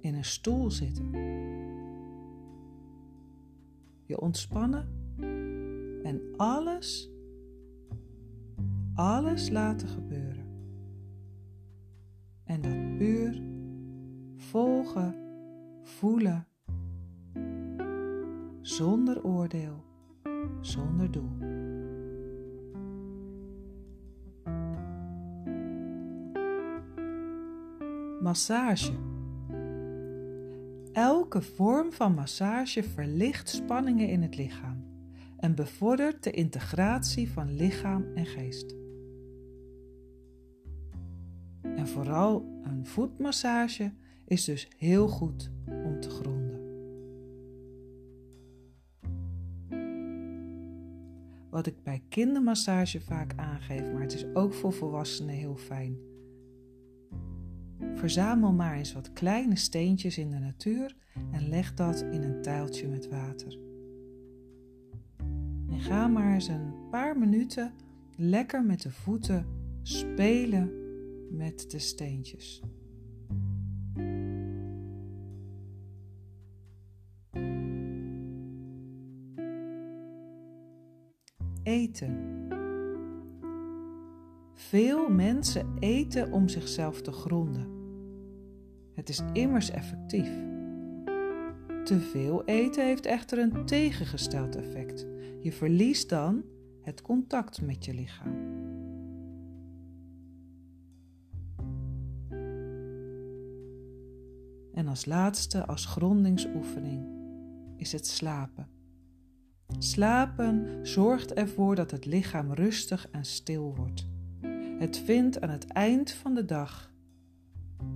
In 0.00 0.14
een 0.14 0.24
stoel 0.24 0.70
zitten. 0.70 1.10
Je 4.06 4.20
ontspannen 4.20 4.88
en 6.02 6.20
alles, 6.36 7.10
alles 8.94 9.48
laten 9.48 9.88
gebeuren. 9.88 10.35
Volgen, 14.56 15.14
voelen, 15.82 16.46
zonder 18.60 19.24
oordeel, 19.24 19.84
zonder 20.60 21.10
doel. 21.10 21.30
Massage. 28.20 28.92
Elke 30.92 31.42
vorm 31.42 31.92
van 31.92 32.14
massage 32.14 32.82
verlicht 32.82 33.48
spanningen 33.48 34.08
in 34.08 34.22
het 34.22 34.36
lichaam 34.36 34.84
en 35.36 35.54
bevordert 35.54 36.22
de 36.22 36.30
integratie 36.30 37.30
van 37.30 37.56
lichaam 37.56 38.04
en 38.14 38.26
geest. 38.26 38.76
En 41.62 41.86
vooral 41.86 42.60
een 42.62 42.86
voetmassage 42.86 43.92
is 44.26 44.44
dus 44.44 44.68
heel 44.76 45.08
goed 45.08 45.50
om 45.66 46.00
te 46.00 46.10
gronden. 46.10 46.60
Wat 51.50 51.66
ik 51.66 51.82
bij 51.82 52.02
kindermassage 52.08 53.00
vaak 53.00 53.32
aangeef, 53.36 53.92
maar 53.92 54.02
het 54.02 54.14
is 54.14 54.26
ook 54.34 54.52
voor 54.52 54.72
volwassenen 54.72 55.34
heel 55.34 55.56
fijn. 55.56 55.98
Verzamel 57.94 58.52
maar 58.52 58.76
eens 58.76 58.92
wat 58.92 59.12
kleine 59.12 59.56
steentjes 59.56 60.18
in 60.18 60.30
de 60.30 60.38
natuur 60.38 60.96
en 61.32 61.48
leg 61.48 61.74
dat 61.74 62.00
in 62.00 62.22
een 62.22 62.42
tuiltje 62.42 62.88
met 62.88 63.08
water. 63.08 63.58
En 65.70 65.80
ga 65.80 66.08
maar 66.08 66.34
eens 66.34 66.48
een 66.48 66.88
paar 66.90 67.18
minuten 67.18 67.72
lekker 68.16 68.64
met 68.64 68.82
de 68.82 68.90
voeten 68.90 69.46
spelen 69.82 70.70
met 71.30 71.70
de 71.70 71.78
steentjes. 71.78 72.62
Eten. 81.66 82.48
Veel 84.52 85.08
mensen 85.08 85.76
eten 85.78 86.32
om 86.32 86.48
zichzelf 86.48 87.02
te 87.02 87.12
gronden. 87.12 87.66
Het 88.94 89.08
is 89.08 89.22
immers 89.32 89.70
effectief. 89.70 90.30
Te 91.84 92.00
veel 92.00 92.44
eten 92.44 92.84
heeft 92.84 93.06
echter 93.06 93.38
een 93.38 93.64
tegengesteld 93.64 94.56
effect. 94.56 95.06
Je 95.40 95.52
verliest 95.52 96.08
dan 96.08 96.44
het 96.80 97.02
contact 97.02 97.62
met 97.62 97.84
je 97.84 97.94
lichaam. 97.94 98.36
En 104.72 104.88
als 104.88 105.04
laatste, 105.04 105.66
als 105.66 105.86
grondingsoefening, 105.86 107.06
is 107.76 107.92
het 107.92 108.06
slapen. 108.06 108.65
Slapen 109.78 110.86
zorgt 110.86 111.32
ervoor 111.32 111.74
dat 111.74 111.90
het 111.90 112.04
lichaam 112.04 112.52
rustig 112.52 113.08
en 113.10 113.24
stil 113.24 113.74
wordt. 113.74 114.08
Het 114.78 114.98
vindt 114.98 115.40
aan 115.40 115.50
het 115.50 115.66
eind 115.66 116.10
van 116.10 116.34
de 116.34 116.44
dag 116.44 116.92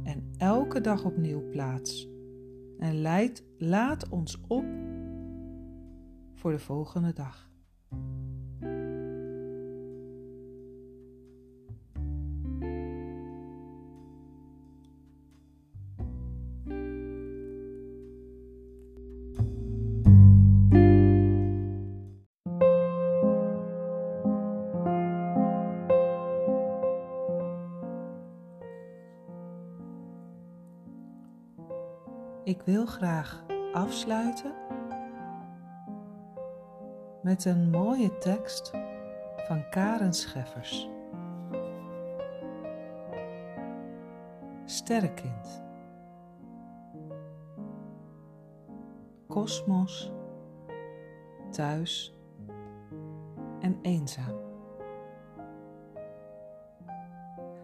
en 0.04 0.32
elke 0.38 0.80
dag 0.80 1.04
opnieuw 1.04 1.48
plaats 1.50 2.08
en 2.78 3.00
leidt, 3.00 3.42
laat 3.58 4.08
ons 4.08 4.40
op 4.46 4.64
voor 6.34 6.50
de 6.50 6.58
volgende 6.58 7.12
dag. 7.12 7.49
Ik 32.50 32.62
wil 32.62 32.86
graag 32.86 33.44
afsluiten 33.72 34.52
met 37.22 37.44
een 37.44 37.70
mooie 37.70 38.18
tekst 38.18 38.70
van 39.36 39.68
Karen 39.68 40.12
Scheffers. 40.12 40.88
Sterrenkind. 44.64 45.62
Kosmos, 49.26 50.12
thuis 51.50 52.14
en 53.60 53.78
eenzaam. 53.82 54.38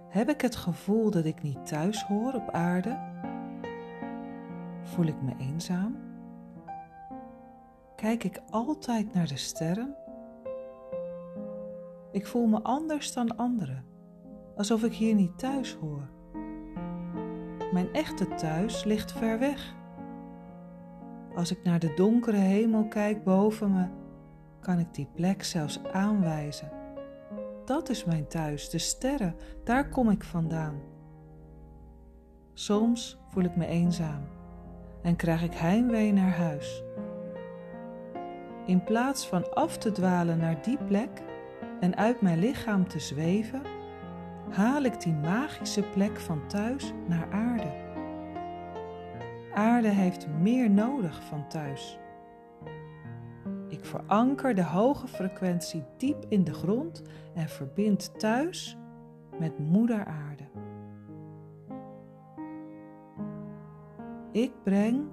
Heb 0.09 0.29
ik 0.29 0.41
het 0.41 0.57
gevoel 0.57 1.11
dat 1.11 1.25
ik 1.25 1.43
niet 1.43 1.67
thuis 1.67 2.05
hoor 2.05 2.33
op 2.33 2.51
aarde? 2.51 3.16
Voel 4.97 5.07
ik 5.07 5.23
me 5.23 5.35
eenzaam? 5.39 5.97
Kijk 7.97 8.25
ik 8.25 8.43
altijd 8.51 9.15
naar 9.15 9.27
de 9.27 9.37
sterren? 9.37 9.97
Ik 12.13 12.27
voel 12.27 12.47
me 12.47 12.63
anders 12.63 13.13
dan 13.13 13.37
anderen, 13.37 13.85
alsof 14.55 14.83
ik 14.85 14.93
hier 14.93 15.15
niet 15.15 15.39
thuis 15.39 15.75
hoor. 15.75 16.09
Mijn 17.73 17.93
echte 17.93 18.35
thuis 18.35 18.85
ligt 18.85 19.13
ver 19.13 19.39
weg. 19.39 19.75
Als 21.35 21.51
ik 21.51 21.63
naar 21.63 21.79
de 21.79 21.95
donkere 21.95 22.37
hemel 22.37 22.89
kijk 22.89 23.25
boven 23.25 23.73
me, 23.73 23.87
kan 24.61 24.79
ik 24.79 24.95
die 24.95 25.09
plek 25.15 25.43
zelfs 25.43 25.85
aanwijzen. 25.85 26.71
Dat 27.65 27.89
is 27.89 28.05
mijn 28.05 28.29
thuis, 28.29 28.71
de 28.71 28.79
sterren, 28.79 29.35
daar 29.65 29.89
kom 29.89 30.11
ik 30.11 30.25
vandaan. 30.25 30.81
Soms 32.53 33.19
voel 33.31 33.45
ik 33.45 33.57
me 33.57 33.67
eenzaam 33.67 34.36
en 35.07 35.17
krijg 35.17 35.43
ik 35.43 35.55
heimwee 35.55 36.13
naar 36.13 36.37
huis. 36.37 36.85
In 38.65 38.85
plaats 38.85 39.27
van 39.27 39.55
af 39.55 39.79
te 39.79 39.93
dwalen 39.93 40.39
naar 40.39 40.63
die 40.63 40.79
plek 40.87 41.23
en 41.81 41.97
uit 41.97 42.21
mijn 42.21 42.39
lichaam 42.39 42.89
te 42.89 42.99
zweven, 42.99 43.63
haal 44.51 44.83
ik 44.83 45.01
die 45.01 45.13
magische 45.13 45.83
plek 45.83 46.21
van 46.21 46.47
thuis 46.47 46.93
naar 47.09 47.33
aarde. 47.33 47.85
Aarde 49.55 49.89
heeft 49.89 50.29
meer 50.29 50.71
nodig 50.71 51.23
van 51.23 51.49
thuis. 51.49 51.99
Ik 53.69 53.85
veranker 53.85 54.55
de 54.55 54.65
hoge 54.65 55.09
frequentie 55.09 55.85
diep 55.97 56.25
in 56.29 56.45
de 56.45 56.55
grond 56.55 57.03
en 57.35 57.49
verbind 57.49 58.19
thuis 58.19 58.77
met 59.39 59.59
Moeder 59.59 60.05
Aarde. 60.05 60.26
Ik 64.37 64.53
breng 64.63 65.09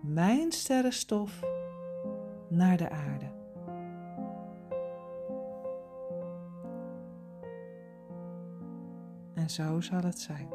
mijn 0.00 0.52
sterrenstof 0.52 1.40
naar 2.48 2.76
de 2.76 2.90
aarde. 2.90 3.30
En 9.34 9.50
zo 9.50 9.80
zal 9.80 10.00
het 10.02 10.18
zijn. 10.18 10.48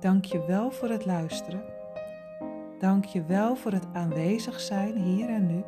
Dank 0.00 0.24
je 0.24 0.44
wel 0.46 0.70
voor 0.70 0.88
het 0.88 1.04
luisteren. 1.04 1.64
Dank 2.78 3.04
je 3.04 3.24
wel 3.24 3.56
voor 3.56 3.72
het 3.72 3.86
aanwezig 3.92 4.60
zijn 4.60 4.96
hier 4.96 5.28
en 5.28 5.46
nu. 5.46 5.62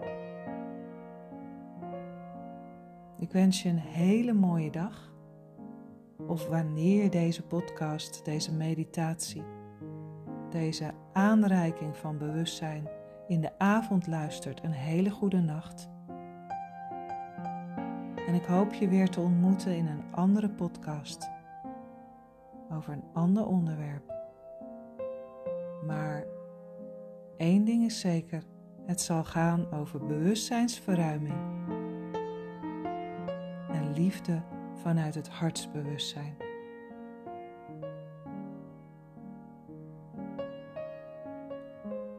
Ik 3.18 3.32
wens 3.32 3.62
je 3.62 3.68
een 3.68 3.78
hele 3.78 4.32
mooie 4.32 4.70
dag. 4.70 5.15
Of 6.26 6.46
wanneer 6.46 7.10
deze 7.10 7.42
podcast, 7.42 8.24
deze 8.24 8.52
meditatie, 8.52 9.42
deze 10.50 10.92
aanreiking 11.12 11.96
van 11.96 12.18
bewustzijn 12.18 12.88
in 13.28 13.40
de 13.40 13.58
avond 13.58 14.06
luistert, 14.06 14.64
een 14.64 14.72
hele 14.72 15.10
goede 15.10 15.40
nacht. 15.40 15.88
En 18.26 18.34
ik 18.34 18.44
hoop 18.44 18.74
je 18.74 18.88
weer 18.88 19.08
te 19.08 19.20
ontmoeten 19.20 19.76
in 19.76 19.86
een 19.86 20.14
andere 20.14 20.50
podcast 20.50 21.30
over 22.72 22.92
een 22.92 23.04
ander 23.12 23.46
onderwerp. 23.46 24.14
Maar 25.86 26.24
één 27.36 27.64
ding 27.64 27.84
is 27.84 28.00
zeker: 28.00 28.42
het 28.86 29.00
zal 29.00 29.24
gaan 29.24 29.72
over 29.72 30.06
bewustzijnsverruiming 30.06 31.34
en 33.72 33.92
liefde 33.92 34.42
vanuit 34.86 35.14
het 35.14 35.28
hartsbewustzijn. 35.28 36.36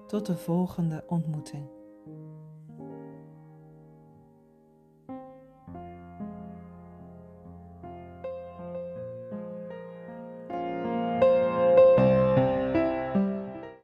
Tot 0.08 0.26
de 0.26 0.38
volgende 0.38 1.04
ontmoeting. 1.08 1.77